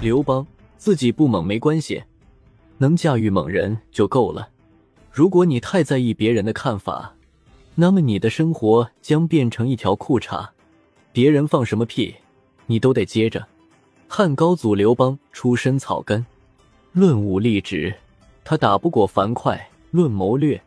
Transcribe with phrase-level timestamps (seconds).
[0.00, 0.46] 刘邦
[0.78, 2.02] 自己不猛没关系，
[2.78, 4.48] 能驾驭猛人就够了。
[5.12, 7.14] 如果你太在意别人的看法，
[7.74, 10.48] 那么你的生活将变成一条裤衩，
[11.12, 12.14] 别人放什么屁，
[12.64, 13.46] 你都得接着。
[14.08, 16.24] 汉高祖刘邦出身草根，
[16.92, 17.94] 论武力值，
[18.42, 19.54] 他打不过樊哙；
[19.90, 20.58] 论谋略，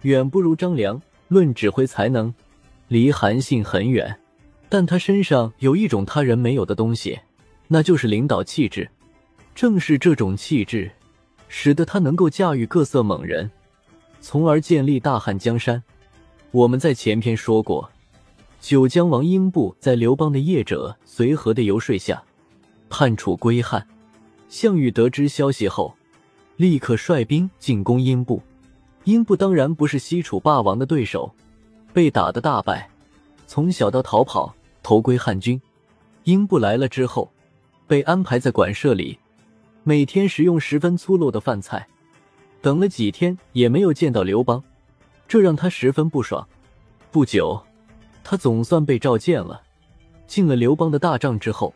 [0.00, 2.34] 远不如张良；论指挥才能，
[2.88, 4.18] 离韩信很远。
[4.68, 7.20] 但他身上有一种他人没有的东西，
[7.72, 8.86] 那就是领导气质。
[9.54, 10.92] 正是这种气质。
[11.54, 13.50] 使得他能够驾驭各色猛人，
[14.22, 15.82] 从而建立大汉江山。
[16.50, 17.90] 我们在前篇说过，
[18.58, 22.22] 九江王英布在刘邦的业者随和的游说下，
[22.88, 23.86] 叛楚归汉。
[24.48, 25.94] 项羽得知消息后，
[26.56, 28.42] 立刻率兵进攻英布。
[29.04, 31.34] 英布当然不是西楚霸王的对手，
[31.92, 32.88] 被打得大败，
[33.46, 35.60] 从小到逃跑，投归汉军。
[36.24, 37.31] 英布来了之后，
[37.92, 39.18] 被安排在馆舍里。
[39.82, 41.86] 每天食用十分粗陋的饭菜，
[42.62, 44.64] 等了几天也没有见到刘邦，
[45.28, 46.48] 这让他十分不爽。
[47.10, 47.62] 不久，
[48.24, 49.60] 他总算被召见了。
[50.26, 51.74] 进了刘邦的大帐之后，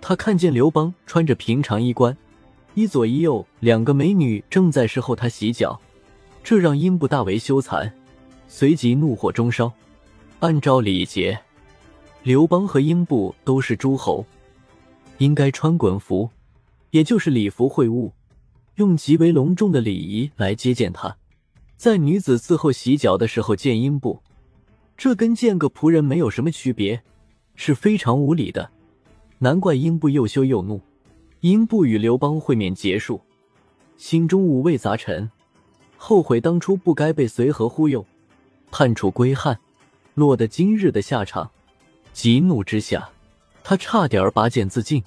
[0.00, 2.16] 他看见刘邦穿着平常衣冠，
[2.72, 5.78] 一左一右两个美女正在侍候他洗脚，
[6.42, 7.92] 这让英布大为羞惭，
[8.48, 9.70] 随即怒火中烧。
[10.38, 11.38] 按照礼节，
[12.22, 14.24] 刘邦和英布都是诸侯，
[15.20, 16.28] 应该穿衮服。
[16.90, 18.10] 也就是礼服会晤，
[18.74, 21.16] 用极为隆重的礼仪来接见他，
[21.76, 24.20] 在女子伺候洗脚的时候见阴部，
[24.96, 27.00] 这跟见个仆人没有什么区别，
[27.54, 28.70] 是非常无礼的。
[29.38, 30.80] 难怪英布又羞又怒。
[31.42, 33.20] 英布与刘邦会面结束，
[33.96, 35.30] 心中五味杂陈，
[35.96, 38.04] 后悔当初不该被随和忽悠，
[38.70, 39.58] 叛楚归汉，
[40.14, 41.50] 落得今日的下场。
[42.12, 43.08] 急怒之下，
[43.62, 45.02] 他差点拔剑自尽。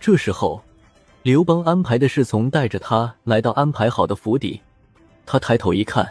[0.00, 0.62] 这时候。
[1.24, 4.62] 刘邦安排的侍从带着他来到安排好的府邸，
[5.26, 6.10] 他抬头一看，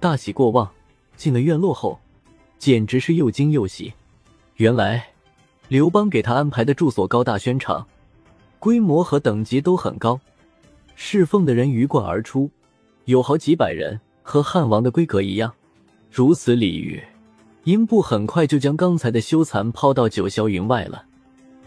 [0.00, 0.68] 大喜过望。
[1.16, 2.00] 进了院落后，
[2.58, 3.92] 简直是又惊又喜。
[4.56, 5.10] 原来，
[5.68, 7.86] 刘邦给他安排的住所高大轩敞，
[8.58, 10.18] 规模和等级都很高，
[10.96, 12.50] 侍奉的人鱼贯而出，
[13.04, 15.52] 有好几百人，和汉王的规格一样。
[16.10, 17.00] 如此礼遇，
[17.64, 21.04] 英布很快就将刚才的羞惭抛到九霄云外了。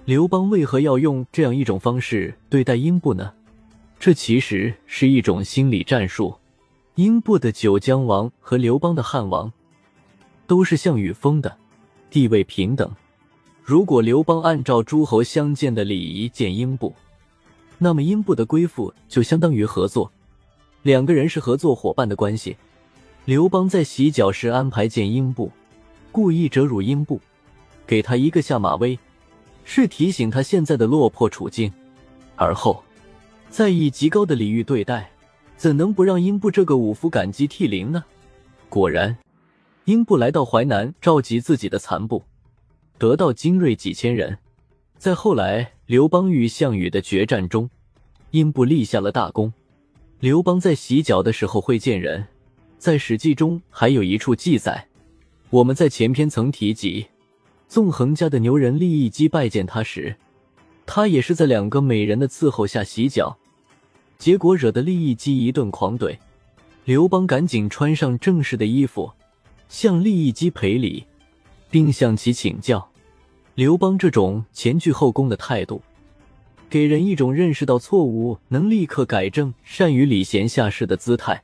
[0.06, 3.31] 刘邦为何要用这样一种方式对待英布呢？
[4.00, 6.35] 这其实是一种心理战术。
[6.95, 9.51] 英布的九江王和刘邦的汉王
[10.47, 11.56] 都是项羽封的，
[12.09, 12.91] 地位平等。
[13.63, 16.94] 如果刘邦按照诸侯相见的礼仪见英布，
[17.78, 20.11] 那么英布的归附就相当于合作，
[20.81, 22.57] 两个人是合作伙伴的关系。
[23.25, 25.51] 刘邦在洗脚时安排见英布，
[26.11, 27.22] 故意折辱英布，
[27.85, 28.97] 给他一个下马威。
[29.63, 31.72] 是提醒他现在的落魄处境，
[32.35, 32.83] 而后
[33.49, 35.09] 再以极高的礼遇对待，
[35.57, 38.03] 怎能不让英布这个武夫感激涕零呢？
[38.69, 39.17] 果然，
[39.85, 42.23] 英布来到淮南，召集自己的残部，
[42.97, 44.38] 得到精锐几千人。
[44.97, 47.69] 在后来刘邦与项羽的决战中，
[48.31, 49.51] 英布立下了大功。
[50.19, 52.28] 刘邦在洗脚的时候会见人，
[52.78, 54.88] 在《史记》中还有一处记载，
[55.49, 57.07] 我们在前篇曾提及。
[57.72, 60.14] 纵横家的牛人利益姬拜见他时，
[60.86, 63.38] 他也是在两个美人的伺候下洗脚，
[64.18, 66.18] 结果惹得利益姬一顿狂怼。
[66.84, 69.09] 刘邦赶紧穿上正式的衣服，
[69.70, 71.06] 向利益姬赔礼，
[71.70, 72.86] 并向其请教。
[73.56, 75.82] 刘邦这种前倨后恭的态度，
[76.70, 81.42] 给人一种认识到错误能立刻改正、善于礼贤下士的姿态。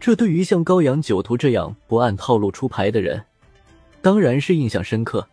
[0.00, 3.22] 这对于像高阳酒徒这样不按套路出牌的人，
[4.00, 5.28] 当然是印象深刻。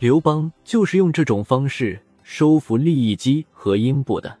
[0.00, 4.34] 刘邦就是用这种方式收服利益姬和英布的。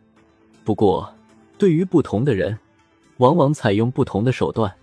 [0.64, 1.14] 不过，
[1.58, 2.58] 对于不同的人，
[3.18, 4.74] 往往采用不同的手段。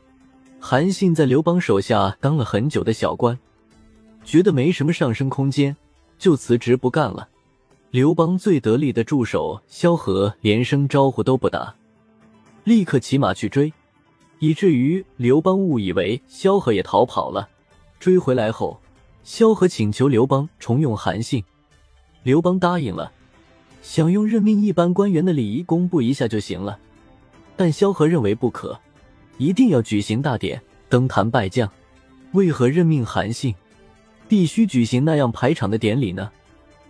[0.60, 3.36] 韩信在刘邦手下当了很久的小官，
[4.24, 5.76] 觉得没什么上升空间，
[6.20, 7.28] 就辞职不干了。
[7.90, 11.74] 刘邦最得力的助手萧何连声招呼都不打，
[12.66, 13.74] 立刻骑马去追，
[14.38, 17.50] 以至于刘邦误以为萧何也逃跑了。
[18.00, 18.80] 追回来后。
[19.28, 21.44] 萧何请求刘邦重用韩信，
[22.24, 23.12] 刘邦答应了，
[23.82, 26.80] 想用任命一般官员的礼仪公布一下就行了。
[27.58, 28.80] 但萧何认为不可，
[29.38, 31.70] 一定要举行大典登坛拜将。
[32.32, 33.54] 为何任命韩信
[34.30, 36.32] 必须举行那样排场的典礼呢？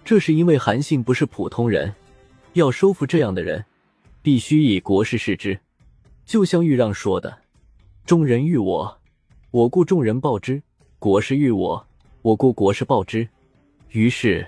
[0.06, 1.92] 这是因为韩信不是普通人，
[2.54, 3.66] 要收服这样的人，
[4.22, 5.60] 必须以国事视之。
[6.24, 7.36] 就像豫让说的
[8.06, 9.00] ：“众人欲我，
[9.50, 10.62] 我故众人报之；
[11.00, 11.84] 国事欲我。”
[12.23, 13.27] 我故国事报之，
[13.91, 14.45] 于是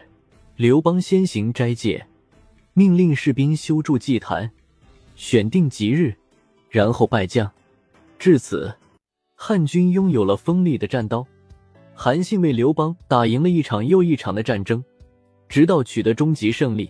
[0.56, 2.06] 刘邦先行斋戒，
[2.74, 4.50] 命令士兵修筑祭坛，
[5.16, 6.16] 选定吉日，
[6.69, 7.50] 然后拜将。
[8.18, 8.74] 至此，
[9.36, 11.25] 汉军拥有了锋利的战刀。
[11.94, 14.83] 韩信为刘邦打赢了一场又一场的战争，
[15.48, 16.89] 直到取得终极胜利。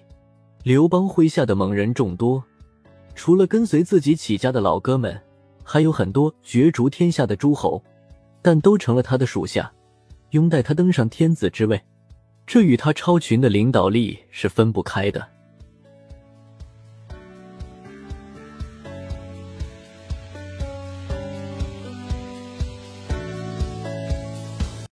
[0.63, 2.43] 刘邦麾下的猛人众多，
[3.15, 5.19] 除了跟随自己起家的老哥们，
[5.63, 7.83] 还有很多角逐天下的诸侯，
[8.41, 9.71] 但都成了他的属下，
[10.31, 11.81] 拥戴他登上天子之位。
[12.45, 15.38] 这与他超群的领导力是分不开的。